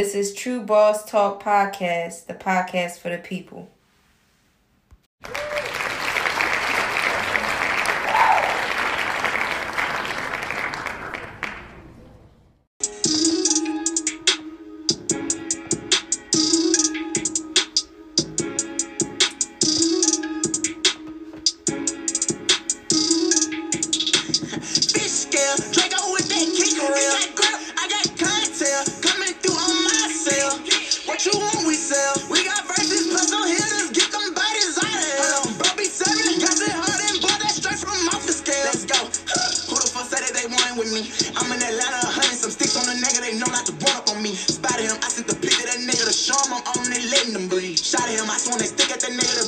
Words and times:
This 0.00 0.14
is 0.14 0.32
Tru 0.32 0.62
Boss 0.62 1.04
Talk 1.04 1.42
Podcast, 1.42 2.24
the 2.24 2.32
podcast 2.32 3.00
for 3.00 3.10
the 3.10 3.18
people. 3.18 3.68
on 48.52 48.60
it, 48.62 48.70
thick 48.70 48.90
at 48.90 49.00
the 49.00 49.08
nigga 49.08 49.39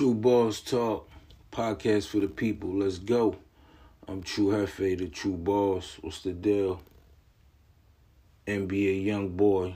Tru 0.00 0.14
Boss 0.14 0.62
Talk, 0.62 1.10
podcast 1.52 2.08
for 2.08 2.20
the 2.20 2.26
people. 2.26 2.70
Let's 2.78 2.96
go. 2.96 3.36
I'm 4.08 4.22
True 4.22 4.46
Hefe, 4.46 4.96
the 4.96 5.08
Tru 5.08 5.32
Boss. 5.32 5.98
What's 6.00 6.22
the 6.22 6.32
deal? 6.32 6.80
NBA 8.46 9.04
Young 9.04 9.28
Boy. 9.28 9.74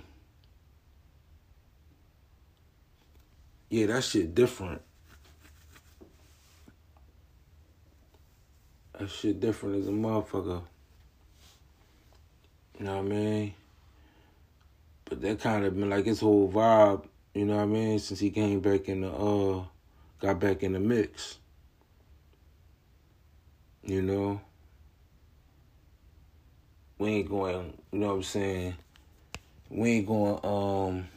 Yeah, 3.69 3.89
that 3.89 4.03
shit 4.03 4.35
different. 4.35 4.81
That 8.99 9.11
shit 9.11 9.39
different 9.39 9.83
as 9.83 9.89
a 9.89 9.91
motherfucker. 9.91 10.63
You 12.79 12.87
know 12.87 12.97
what 12.97 13.05
I 13.05 13.09
mean? 13.09 13.55
But 15.05 15.21
that 15.21 15.41
kind 15.41 15.67
of 15.67 15.79
been 15.79 15.91
like 15.91 16.07
his 16.07 16.21
whole 16.21 16.51
vibe, 16.51 17.05
you 17.35 17.45
know 17.45 17.57
what 17.57 17.65
I 17.65 17.67
mean, 17.67 17.99
since 17.99 18.21
he 18.21 18.31
came 18.31 18.61
back 18.61 18.89
in 18.89 19.03
the 19.03 19.13
uh 19.13 19.65
got 20.25 20.41
back 20.41 20.63
in 20.63 20.73
the 20.73 20.81
mix. 20.81 21.37
You 23.83 24.01
know? 24.01 24.41
We 26.99 27.09
ain't 27.11 27.29
going, 27.29 27.75
you 27.93 27.99
know 27.99 28.07
what 28.07 28.15
I'm 28.15 28.23
saying? 28.23 28.75
We 29.69 29.91
ain't 29.91 30.07
going 30.07 30.41
um 30.43 31.09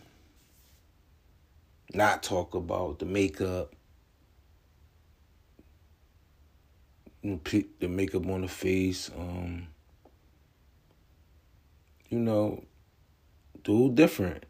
not 1.94 2.22
talk 2.22 2.54
about 2.54 3.00
the 3.00 3.06
makeup. 3.06 3.74
The 7.24 7.88
makeup 7.88 8.28
on 8.28 8.42
the 8.42 8.48
face, 8.48 9.10
um, 9.18 9.68
you 12.10 12.20
know, 12.20 12.64
do 13.64 13.90
different. 13.92 14.46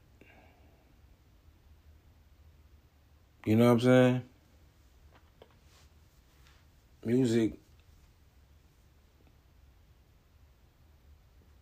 You 3.46 3.56
know 3.56 3.66
what 3.66 3.72
I'm 3.72 3.80
saying? 3.80 4.22
music 7.08 7.54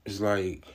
is 0.04 0.20
like 0.20 0.66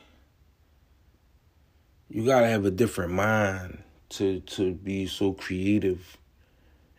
you 2.09 2.25
gotta 2.25 2.47
have 2.47 2.65
a 2.65 2.71
different 2.71 3.13
mind 3.13 3.83
to 4.11 4.39
to 4.41 4.73
be 4.75 5.09
so 5.09 5.33
creative 5.33 6.17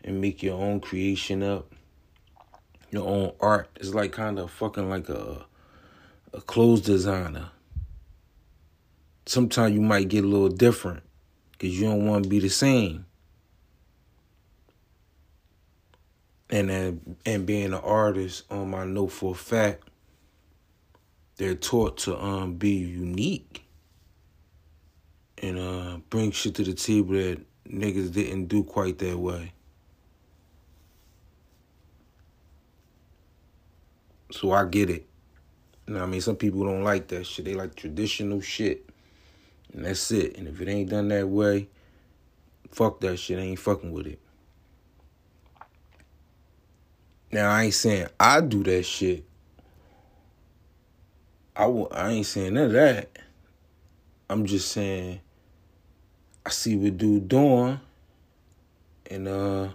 and 0.04 0.20
make 0.20 0.42
your 0.42 0.60
own 0.60 0.80
creation 0.80 1.42
up, 1.42 1.72
your 2.90 3.08
own 3.08 3.32
art. 3.40 3.70
is 3.80 3.94
like 3.94 4.12
kind 4.12 4.38
of 4.38 4.50
fucking 4.50 4.90
like 4.90 5.08
a 5.08 5.46
a 6.34 6.42
clothes 6.42 6.82
designer. 6.82 7.52
Sometimes 9.24 9.74
you 9.74 9.80
might 9.80 10.10
get 10.10 10.24
a 10.24 10.26
little 10.26 10.50
different 10.50 11.04
because 11.52 11.80
you 11.80 11.86
don't 11.86 12.06
want 12.06 12.24
to 12.24 12.28
be 12.28 12.38
the 12.38 12.50
same. 12.50 13.06
and 16.52 17.16
and 17.24 17.46
being 17.46 17.66
an 17.66 17.74
artist, 17.74 18.44
um, 18.50 18.70
my 18.70 18.84
know 18.84 19.08
for 19.08 19.32
a 19.32 19.34
fact 19.34 19.88
they're 21.36 21.54
taught 21.54 21.96
to 21.96 22.16
um 22.22 22.54
be 22.54 22.70
unique 22.70 23.64
and 25.38 25.58
uh 25.58 25.96
bring 26.10 26.30
shit 26.30 26.54
to 26.54 26.62
the 26.62 26.74
table 26.74 27.14
that 27.14 27.40
niggas 27.66 28.12
didn't 28.12 28.46
do 28.46 28.62
quite 28.62 28.98
that 28.98 29.18
way. 29.18 29.52
So 34.30 34.52
I 34.52 34.64
get 34.66 34.90
it. 34.90 35.06
You 35.86 35.94
know 35.94 36.00
what 36.00 36.06
I 36.06 36.10
mean? 36.10 36.20
Some 36.20 36.36
people 36.36 36.64
don't 36.64 36.84
like 36.84 37.08
that 37.08 37.26
shit. 37.26 37.44
They 37.44 37.54
like 37.54 37.74
traditional 37.74 38.40
shit. 38.40 38.88
And 39.72 39.84
that's 39.84 40.10
it. 40.10 40.38
And 40.38 40.48
if 40.48 40.60
it 40.60 40.68
ain't 40.68 40.90
done 40.90 41.08
that 41.08 41.28
way, 41.28 41.68
fuck 42.70 43.00
that 43.00 43.18
shit. 43.18 43.38
I 43.38 43.42
ain't 43.42 43.58
fucking 43.58 43.92
with 43.92 44.06
it. 44.06 44.21
Now 47.32 47.50
I 47.50 47.64
ain't 47.64 47.74
saying 47.74 48.08
I 48.20 48.42
do 48.42 48.62
that 48.64 48.84
shit. 48.84 49.24
I 51.56 52.10
ain't 52.10 52.26
saying 52.26 52.54
none 52.54 52.66
of 52.66 52.72
that. 52.72 53.10
I'm 54.28 54.46
just 54.46 54.72
saying 54.72 55.20
I 56.44 56.50
see 56.50 56.76
what 56.76 56.98
dude 56.98 57.28
doing, 57.28 57.80
and 59.10 59.28
uh, 59.28 59.68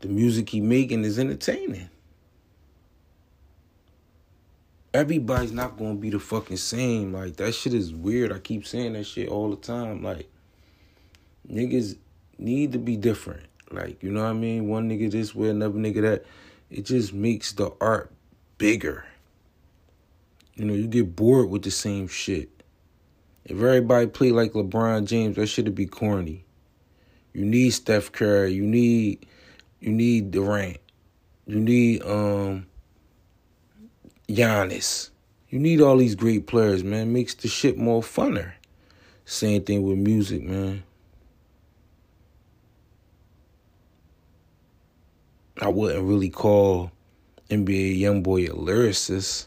the 0.00 0.08
music 0.08 0.50
he 0.50 0.60
making 0.60 1.04
is 1.04 1.18
entertaining. 1.18 1.90
Everybody's 4.94 5.52
not 5.52 5.76
gonna 5.76 5.94
be 5.94 6.10
the 6.10 6.20
fucking 6.20 6.56
same. 6.56 7.12
Like 7.12 7.36
that 7.36 7.54
shit 7.54 7.74
is 7.74 7.92
weird. 7.92 8.32
I 8.32 8.38
keep 8.38 8.66
saying 8.66 8.94
that 8.94 9.04
shit 9.04 9.28
all 9.28 9.50
the 9.50 9.56
time. 9.56 10.02
Like 10.02 10.30
niggas 11.50 11.96
need 12.38 12.72
to 12.72 12.78
be 12.78 12.96
different. 12.96 13.44
Like, 13.70 14.02
you 14.02 14.10
know 14.10 14.22
what 14.22 14.30
I 14.30 14.34
mean? 14.34 14.68
One 14.68 14.88
nigga 14.88 15.10
this 15.10 15.34
way, 15.34 15.48
another 15.48 15.78
nigga 15.78 16.02
that. 16.02 16.24
It 16.68 16.84
just 16.84 17.12
makes 17.12 17.52
the 17.52 17.72
art 17.80 18.12
bigger. 18.58 19.04
You 20.54 20.64
know, 20.64 20.74
you 20.74 20.88
get 20.88 21.14
bored 21.14 21.48
with 21.48 21.62
the 21.62 21.70
same 21.70 22.08
shit. 22.08 22.50
If 23.44 23.52
everybody 23.52 24.08
played 24.08 24.32
like 24.32 24.52
LeBron 24.52 25.04
James, 25.04 25.36
that 25.36 25.46
shit'd 25.46 25.74
be 25.74 25.86
corny. 25.86 26.44
You 27.32 27.44
need 27.44 27.70
Steph 27.70 28.10
Curry. 28.10 28.54
You 28.54 28.62
need 28.62 29.26
you 29.78 29.92
need 29.92 30.30
Durant. 30.32 30.78
You 31.46 31.60
need 31.60 32.02
um 32.02 32.66
Giannis. 34.28 35.10
You 35.48 35.60
need 35.60 35.80
all 35.80 35.98
these 35.98 36.16
great 36.16 36.46
players, 36.46 36.82
man. 36.82 37.12
Makes 37.12 37.34
the 37.34 37.48
shit 37.48 37.78
more 37.78 38.02
funner. 38.02 38.52
Same 39.24 39.62
thing 39.62 39.82
with 39.82 39.98
music, 39.98 40.42
man. 40.42 40.82
I 45.60 45.68
wouldn't 45.68 46.04
really 46.04 46.28
call 46.28 46.90
NBA 47.50 48.00
YoungBoy 48.00 48.50
a 48.50 48.52
lyricist. 48.52 49.46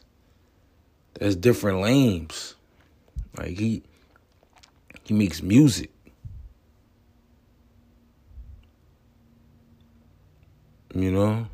That's 1.13 1.35
different 1.35 1.81
lanes. 1.81 2.56
Like 3.38 3.57
he 3.57 3.83
he 5.03 5.13
makes 5.13 5.44
music. 5.44 5.91
You 10.95 11.11
know? 11.11 11.47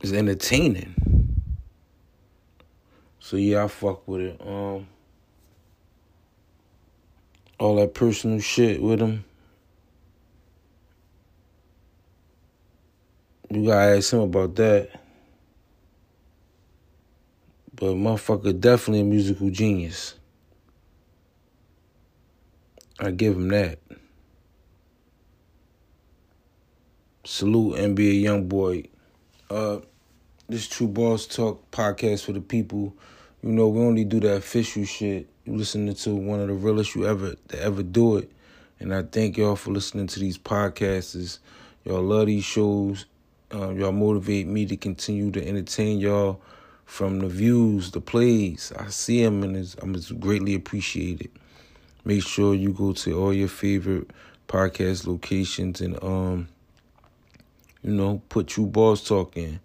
It's 0.00 0.12
entertaining. 0.12 0.94
So 3.18 3.36
yeah, 3.36 3.64
I 3.64 3.68
fuck 3.68 4.06
with 4.08 4.22
it. 4.22 4.40
Um 4.40 4.86
all 7.58 7.76
that 7.76 7.92
personal 7.92 8.40
shit 8.40 8.80
with 8.80 9.00
him. 9.00 9.24
You 13.50 13.64
gotta 13.64 13.96
ask 13.96 14.12
him 14.12 14.20
about 14.20 14.54
that. 14.56 14.90
But 17.74 17.94
motherfucker 17.94 18.58
definitely 18.58 19.00
a 19.00 19.04
musical 19.04 19.50
genius. 19.50 20.14
I 22.98 23.10
give 23.10 23.36
him 23.36 23.48
that. 23.48 23.78
Salute 27.24 27.76
NBA 27.76 28.22
YoungBoy. 28.22 28.88
Uh 29.48 29.78
this 30.48 30.66
Tru 30.66 30.88
Boss 30.88 31.26
Talk 31.26 31.70
podcast 31.70 32.24
for 32.24 32.32
the 32.32 32.40
people. 32.40 32.94
You 33.42 33.50
know, 33.50 33.68
we 33.68 33.80
only 33.80 34.04
do 34.04 34.18
the 34.18 34.34
official 34.34 34.84
shit. 34.84 35.28
You 35.44 35.56
listening 35.56 35.94
to 35.94 36.14
one 36.14 36.40
of 36.40 36.48
the 36.48 36.54
realest 36.54 36.94
you 36.94 37.06
ever 37.06 37.34
to 37.48 37.62
ever 37.62 37.82
do 37.82 38.18
it. 38.18 38.30
And 38.80 38.94
I 38.94 39.04
thank 39.04 39.38
y'all 39.38 39.56
for 39.56 39.70
listening 39.70 40.06
to 40.08 40.20
these 40.20 40.36
podcasts. 40.36 41.38
Y'all 41.84 42.02
love 42.02 42.26
these 42.26 42.44
shows. 42.44 43.06
Um, 43.50 43.78
y'all 43.78 43.92
motivate 43.92 44.46
me 44.46 44.66
to 44.66 44.76
continue 44.76 45.30
to 45.30 45.46
entertain 45.46 45.98
y'all 45.98 46.40
from 46.84 47.20
the 47.20 47.28
views, 47.28 47.90
the 47.90 48.00
plays. 48.00 48.72
I 48.78 48.88
see 48.88 49.22
them 49.22 49.42
and 49.42 49.56
it's, 49.56 49.74
I'm 49.80 49.94
greatly 50.20 50.54
appreciated. 50.54 51.30
Make 52.04 52.22
sure 52.22 52.54
you 52.54 52.72
go 52.72 52.92
to 52.92 53.18
all 53.18 53.32
your 53.32 53.48
favorite 53.48 54.10
podcast 54.48 55.06
locations 55.06 55.80
and 55.80 56.02
um, 56.02 56.48
you 57.82 57.92
know, 57.92 58.20
put 58.28 58.48
Tru 58.48 58.66
Boss 58.66 59.06
Talk 59.06 59.36
in, 59.36 59.60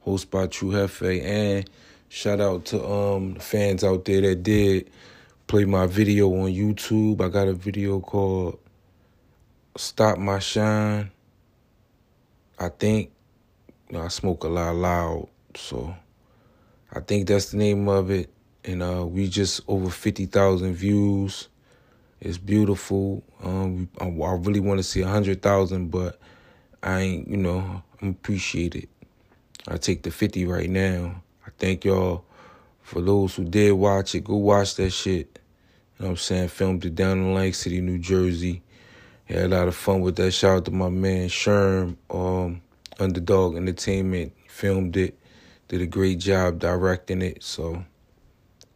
host 0.00 0.30
by 0.30 0.46
True 0.46 0.70
Hefe, 0.70 1.22
and 1.22 1.68
shout 2.08 2.40
out 2.40 2.64
to 2.66 2.86
um 2.86 3.34
the 3.34 3.40
fans 3.40 3.82
out 3.82 4.04
there 4.04 4.20
that 4.20 4.42
did 4.42 4.90
play 5.46 5.64
my 5.64 5.86
video 5.86 6.28
on 6.32 6.52
YouTube. 6.52 7.20
I 7.20 7.28
got 7.28 7.48
a 7.48 7.52
video 7.52 8.00
called 8.00 8.58
"Stop 9.76 10.18
My 10.18 10.38
Shine." 10.38 11.10
I 12.58 12.68
think 12.70 13.10
you 13.88 13.96
know, 13.96 14.04
I 14.04 14.08
smoke 14.08 14.44
a 14.44 14.48
lot 14.48 14.74
loud, 14.74 15.28
so 15.54 15.94
I 16.92 17.00
think 17.00 17.28
that's 17.28 17.50
the 17.50 17.56
name 17.56 17.88
of 17.88 18.10
it. 18.10 18.30
And 18.64 18.82
uh, 18.82 19.06
we 19.06 19.28
just 19.28 19.60
over 19.68 19.90
fifty 19.90 20.26
thousand 20.26 20.74
views. 20.74 21.48
It's 22.20 22.38
beautiful. 22.38 23.22
Um, 23.42 23.88
I, 24.00 24.06
I 24.06 24.34
really 24.34 24.60
want 24.60 24.78
to 24.78 24.82
see 24.82 25.02
a 25.02 25.06
hundred 25.06 25.42
thousand, 25.42 25.90
but 25.90 26.18
I 26.82 27.00
ain't. 27.00 27.28
You 27.28 27.36
know, 27.36 27.82
I'm 28.02 28.08
appreciate 28.08 28.74
it. 28.74 28.88
I 29.68 29.76
take 29.76 30.02
the 30.02 30.10
fifty 30.10 30.46
right 30.46 30.68
now. 30.68 31.22
I 31.46 31.50
thank 31.58 31.84
y'all 31.84 32.24
for 32.82 33.00
those 33.00 33.36
who 33.36 33.44
did 33.44 33.72
watch 33.72 34.14
it. 34.14 34.24
Go 34.24 34.36
watch 34.36 34.74
that 34.76 34.90
shit. 34.90 35.38
You 35.98 36.04
know 36.04 36.06
what 36.06 36.10
I'm 36.10 36.16
saying? 36.16 36.48
Filmed 36.48 36.84
it 36.84 36.94
down 36.94 37.18
in 37.18 37.34
Lake 37.34 37.54
City, 37.54 37.80
New 37.80 37.98
Jersey. 37.98 38.62
Had 39.26 39.44
a 39.44 39.48
lot 39.48 39.68
of 39.68 39.74
fun 39.74 40.00
with 40.00 40.16
that. 40.16 40.32
Shout 40.32 40.56
out 40.56 40.64
to 40.66 40.70
my 40.70 40.88
man 40.88 41.28
Sherm. 41.28 41.96
Um, 42.10 42.62
Underdog 42.98 43.56
Entertainment 43.56 44.32
filmed 44.48 44.96
it, 44.96 45.18
did 45.68 45.80
a 45.80 45.86
great 45.86 46.18
job 46.18 46.58
directing 46.58 47.22
it. 47.22 47.42
So, 47.42 47.84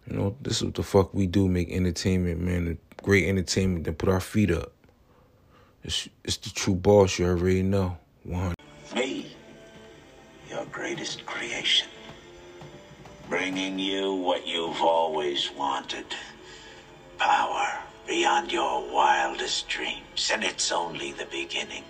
you 0.06 0.16
know, 0.16 0.36
this 0.40 0.58
is 0.58 0.64
what 0.64 0.74
the 0.74 0.82
fuck 0.82 1.14
we 1.14 1.26
do 1.26 1.48
make 1.48 1.70
entertainment, 1.70 2.40
man. 2.40 2.78
Great 3.02 3.28
entertainment, 3.28 3.84
then 3.84 3.94
put 3.94 4.08
our 4.08 4.20
feet 4.20 4.50
up. 4.50 4.72
It's, 5.82 6.08
it's 6.24 6.36
the 6.36 6.50
true 6.50 6.74
boss, 6.74 7.18
you 7.18 7.26
already 7.26 7.62
know. 7.62 7.96
One. 8.24 8.54
Me, 8.94 9.34
your 10.50 10.66
greatest 10.66 11.24
creation. 11.24 11.88
Bringing 13.28 13.78
you 13.78 14.12
what 14.14 14.46
you've 14.46 14.82
always 14.82 15.50
wanted 15.56 16.04
power 17.16 17.78
beyond 18.06 18.50
your 18.50 18.92
wildest 18.92 19.68
dreams, 19.68 20.30
and 20.32 20.42
it's 20.42 20.72
only 20.72 21.12
the 21.12 21.26
beginning. 21.26 21.84